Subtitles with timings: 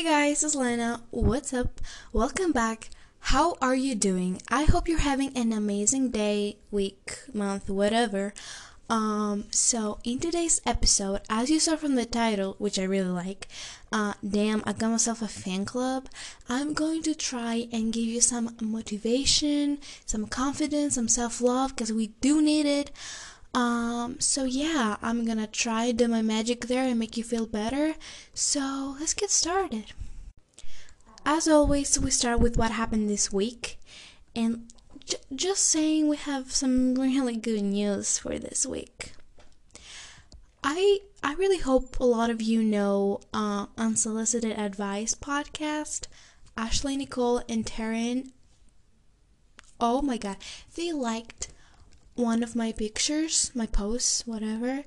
[0.00, 1.02] Hey guys, it's Lena.
[1.10, 1.78] What's up?
[2.10, 2.88] Welcome back.
[3.18, 4.40] How are you doing?
[4.48, 8.32] I hope you're having an amazing day, week, month, whatever.
[8.88, 13.46] Um, so in today's episode, as you saw from the title, which I really like,
[13.92, 16.08] uh, damn, I got myself a fan club.
[16.48, 22.06] I'm going to try and give you some motivation, some confidence, some self-love, because we
[22.22, 22.90] do need it.
[23.52, 27.94] Um, so yeah, I'm gonna try do my magic there and make you feel better.
[28.32, 29.92] So let's get started.
[31.26, 33.78] As always, we start with what happened this week,
[34.34, 34.72] and
[35.04, 39.12] j- just saying we have some really good news for this week.
[40.62, 46.06] I I really hope a lot of you know uh, Unsolicited Advice podcast.
[46.56, 48.30] Ashley, Nicole, and Taryn.
[49.80, 50.36] Oh my god,
[50.76, 51.48] they liked
[52.20, 54.84] one of my pictures, my posts, whatever,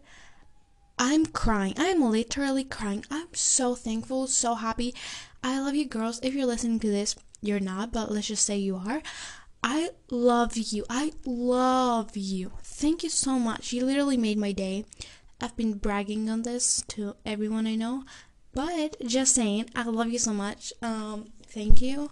[0.97, 1.73] I'm crying.
[1.77, 3.05] I'm literally crying.
[3.09, 4.93] I'm so thankful, so happy.
[5.43, 6.19] I love you girls.
[6.23, 9.01] If you're listening to this, you're not, but let's just say you are.
[9.63, 10.85] I love you.
[10.89, 12.51] I love you.
[12.61, 13.73] Thank you so much.
[13.73, 14.85] You literally made my day.
[15.41, 18.03] I've been bragging on this to everyone I know,
[18.53, 20.73] but just saying, I love you so much.
[20.81, 22.11] Um, thank you.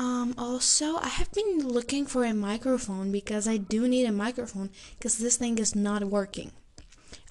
[0.00, 4.70] Um, also, I have been looking for a microphone because I do need a microphone
[4.96, 6.52] because this thing is not working.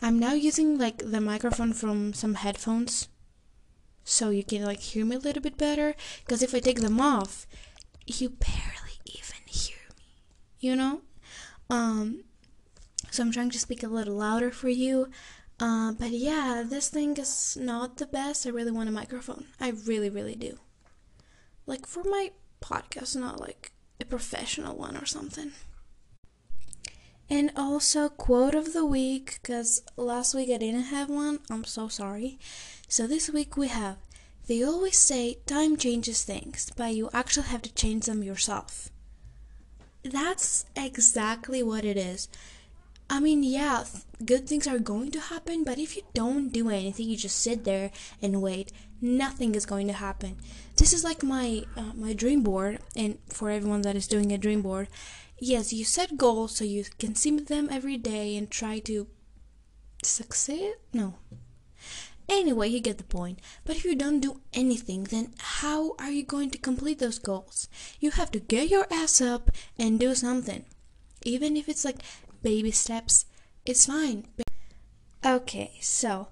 [0.03, 3.07] I'm now using like the microphone from some headphones
[4.03, 7.01] so you can like hear me a little bit better because if I take them
[7.01, 7.47] off,
[8.05, 10.21] you barely even hear me.
[10.59, 11.01] You know?
[11.71, 12.23] Um
[13.09, 15.09] so I'm trying to speak a little louder for you.
[15.59, 18.45] Uh, but yeah, this thing is not the best.
[18.45, 19.45] I really want a microphone.
[19.59, 20.59] I really, really do.
[21.65, 22.29] Like for my
[22.61, 25.51] podcast, not like a professional one or something.
[27.29, 31.39] And also, quote of the week, because last week I didn't have one.
[31.49, 32.39] I'm so sorry.
[32.87, 33.97] So this week we have
[34.47, 38.89] They always say time changes things, but you actually have to change them yourself.
[40.01, 42.29] That's exactly what it is.
[43.09, 43.85] I mean, yeah,
[44.23, 47.63] good things are going to happen, but if you don't do anything, you just sit
[47.63, 48.71] there and wait,
[49.01, 50.37] nothing is going to happen.
[50.77, 54.37] This is like my uh, my dream board, and for everyone that is doing a
[54.37, 54.89] dream board,
[55.39, 59.07] yes, you set goals so you can see them every day and try to
[60.03, 60.75] succeed.
[60.93, 61.15] No.
[62.29, 63.39] Anyway, you get the point.
[63.65, 67.67] But if you don't do anything, then how are you going to complete those goals?
[67.99, 69.49] You have to get your ass up
[69.79, 70.65] and do something.
[71.25, 72.03] Even if it's like
[72.41, 73.25] baby steps,
[73.65, 74.25] it's fine.
[75.25, 76.27] Okay, so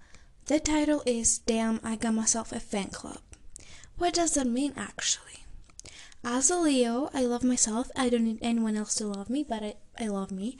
[0.45, 3.19] the title is Damn, I Got Myself a Fan Club.
[3.97, 5.45] What does that mean actually?
[6.23, 7.89] As a Leo, I love myself.
[7.95, 10.57] I don't need anyone else to love me, but I, I love me.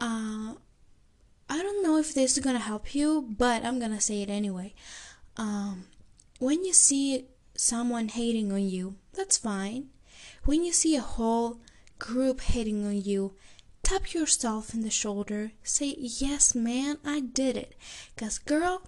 [0.00, 0.54] Uh,
[1.50, 4.74] I don't know if this is gonna help you, but I'm gonna say it anyway.
[5.36, 5.84] Um,
[6.38, 9.88] when you see someone hating on you, that's fine.
[10.44, 11.60] When you see a whole
[11.98, 13.34] group hating on you,
[13.88, 15.52] tap yourself in the shoulder.
[15.62, 17.74] Say, Yes, man, I did it.
[18.14, 18.82] Because, girl,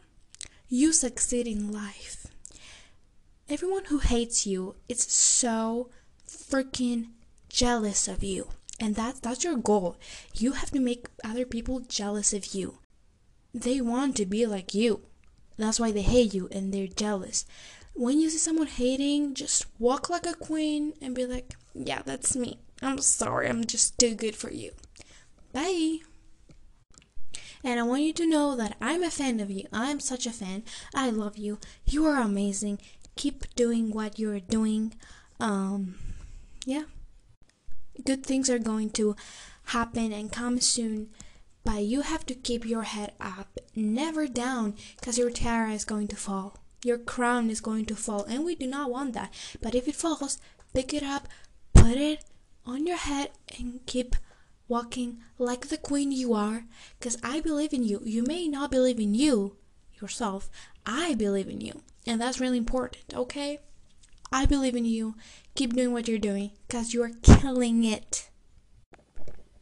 [0.69, 2.27] you succeed in life.
[3.49, 5.89] Everyone who hates you is so
[6.29, 7.09] freaking
[7.49, 8.49] jealous of you.
[8.79, 9.97] And that's that's your goal.
[10.35, 12.79] You have to make other people jealous of you.
[13.55, 15.01] They want to be like you.
[15.57, 17.47] That's why they hate you and they're jealous.
[17.95, 22.37] When you see someone hating, just walk like a queen and be like, "Yeah, that's
[22.37, 22.61] me.
[22.83, 23.49] I'm sorry.
[23.49, 24.73] I'm just too good for you."
[25.53, 25.99] Bye.
[27.63, 29.67] And I want you to know that I'm a fan of you.
[29.73, 30.63] I'm such a fan.
[30.95, 31.59] I love you.
[31.85, 32.81] You are amazing.
[33.17, 34.95] Keep doing what you're doing.
[35.39, 35.97] Um
[36.67, 36.85] yeah
[38.05, 39.17] good things are going to
[39.67, 41.09] happen and come soon
[41.65, 46.09] but you have to keep your head up never down because your tiara is going
[46.09, 49.75] to fall your crown is going to fall and we do not want that but
[49.75, 50.39] if it falls
[50.75, 51.29] pick it up
[51.75, 52.25] put it
[52.67, 54.17] on your head and keep
[54.71, 56.65] walking like the queen you are
[56.99, 59.57] because i believe in you you may not believe in you
[60.01, 60.49] yourself
[60.87, 63.59] i believe in you and that's really important okay
[64.33, 65.17] I believe in you.
[65.55, 68.31] Keep doing what you're doing because you are killing it.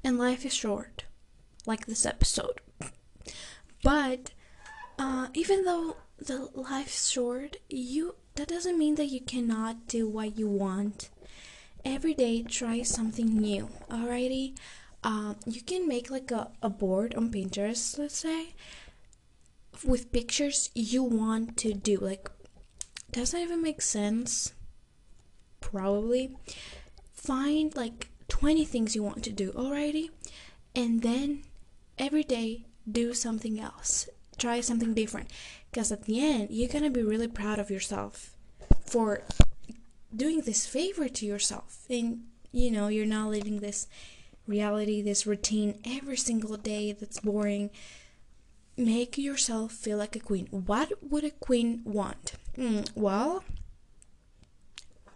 [0.05, 1.05] And life is short,
[1.67, 2.61] like this episode.
[3.83, 4.33] But
[4.99, 10.39] uh, even though the life's short, you that doesn't mean that you cannot do what
[10.39, 11.09] you want.
[11.85, 13.69] Every day, try something new.
[13.91, 14.57] Alrighty,
[15.05, 18.55] um, you can make like a, a board on Pinterest, let's say,
[19.85, 21.99] with pictures you want to do.
[21.99, 22.31] Like,
[23.13, 24.53] does that even make sense?
[25.61, 26.37] probably
[27.13, 30.11] find like 20 things you want to do already
[30.75, 31.43] and then
[31.99, 34.09] every day do something else
[34.39, 35.31] try something different
[35.71, 38.35] because at the end you're gonna be really proud of yourself
[38.87, 39.23] for
[40.15, 42.23] doing this favor to yourself and
[42.53, 43.87] you know you're not living this
[44.49, 47.71] reality this routine every single day that's boring
[48.77, 53.45] make yourself feel like a queen what would a queen want mm, well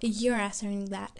[0.00, 1.18] you're answering that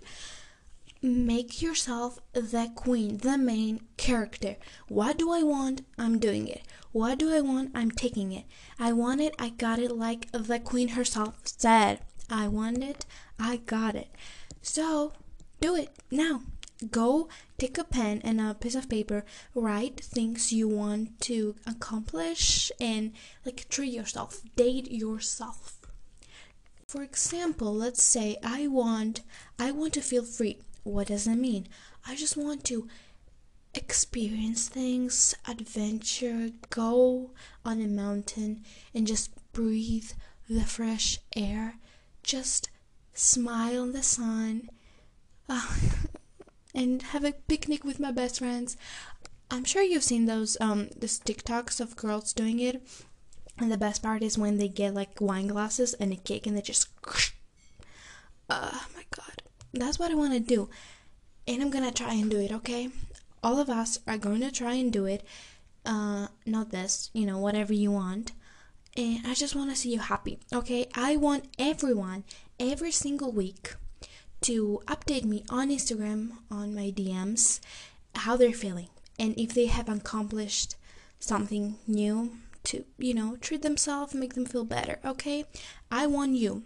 [1.03, 4.57] make yourself the queen, the main character.
[4.89, 5.85] What do I want?
[5.99, 6.63] I'm doing it.
[6.93, 7.73] What do I want?
[7.75, 8.45] I'm taking it.
[8.79, 12.01] I want it, I got it, like the queen herself said.
[12.31, 13.05] I want it,
[13.39, 14.09] I got it.
[14.63, 15.13] So,
[15.61, 16.43] do it now.
[16.91, 19.25] Go take a pen and a piece of paper,
[19.55, 23.13] write things you want to accomplish, and
[23.45, 25.79] like treat yourself, date yourself.
[26.87, 29.23] For example, let's say I want
[29.59, 30.59] I want to feel free.
[30.83, 31.69] What does that mean?
[32.07, 32.89] I just want to
[33.75, 37.31] experience things, adventure, go
[37.65, 38.65] on a mountain
[38.95, 40.11] and just breathe
[40.49, 41.77] the fresh air,
[42.23, 42.69] just
[43.15, 44.69] smile in the sun,
[45.49, 45.75] uh,
[46.75, 48.77] and have a picnic with my best friends.
[49.51, 52.83] I'm sure you've seen those um those TikToks of girls doing it.
[53.59, 56.57] And the best part is when they get like wine glasses and a cake and
[56.57, 56.89] they just
[58.51, 59.43] Oh my god
[59.73, 60.69] that's what I want to do.
[61.47, 62.91] And I'm going to try and do it, okay?
[63.43, 65.25] All of us are going to try and do it.
[65.85, 68.33] Uh, not this, you know, whatever you want.
[68.97, 70.87] And I just want to see you happy, okay?
[70.95, 72.25] I want everyone
[72.61, 73.75] every single week
[74.43, 77.61] to update me on Instagram, on my DMs,
[78.15, 78.89] how they're feeling.
[79.19, 80.77] And if they have accomplished
[81.19, 82.33] something new
[82.65, 85.45] to, you know, treat themselves, make them feel better, okay?
[85.91, 86.63] I want you,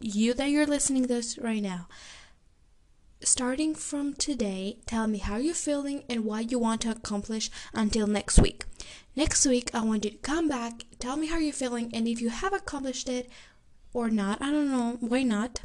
[0.00, 1.86] you that you're listening this right now,
[3.22, 8.06] starting from today, tell me how you're feeling and what you want to accomplish until
[8.06, 8.64] next week.
[9.16, 12.20] Next week, I want you to come back, tell me how you're feeling, and if
[12.20, 13.30] you have accomplished it
[13.94, 15.60] or not, I don't know, why not?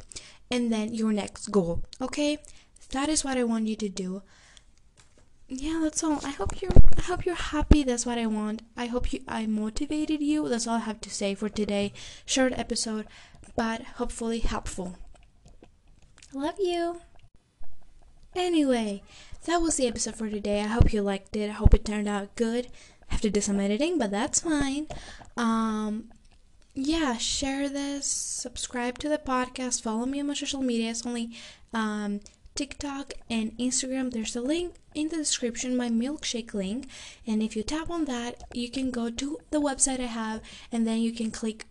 [0.50, 2.38] And then your next goal, okay?
[2.92, 4.22] That is what I want you to do.
[5.52, 6.20] Yeah, that's all.
[6.24, 7.82] I hope you're I hope you're happy.
[7.82, 8.62] That's what I want.
[8.76, 10.48] I hope you I motivated you.
[10.48, 11.92] That's all I have to say for today.
[12.24, 13.06] Short episode,
[13.56, 14.96] but hopefully helpful.
[16.32, 17.00] Love you.
[18.36, 19.02] Anyway,
[19.46, 20.60] that was the episode for today.
[20.60, 21.50] I hope you liked it.
[21.50, 22.68] I hope it turned out good.
[23.10, 24.86] I have to do some editing, but that's fine.
[25.36, 26.10] Um,
[26.74, 30.90] yeah, share this, subscribe to the podcast, follow me on my social media.
[30.90, 31.30] It's only
[31.72, 32.20] um,
[32.54, 34.10] TikTok and Instagram.
[34.10, 36.86] There's a link in the description, my milkshake link.
[37.26, 40.40] And if you tap on that, you can go to the website I have,
[40.70, 41.66] and then you can click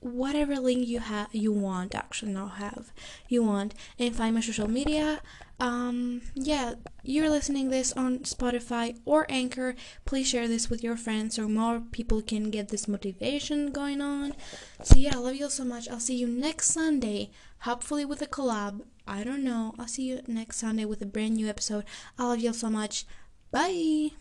[0.00, 2.92] whatever link you have you want actually not have
[3.28, 5.20] you want and find my social media
[5.58, 9.74] um yeah you're listening this on spotify or anchor.
[10.04, 14.34] Please share this with your friends so more people can get this motivation going on.
[14.82, 15.88] So yeah i love you all so much.
[15.88, 17.30] I'll see you next sunday
[17.60, 18.82] hopefully with a collab.
[19.06, 19.74] I don't know.
[19.78, 21.84] I'll see you next sunday with a brand new episode.
[22.18, 23.06] I love you all so much.
[23.50, 24.12] Bye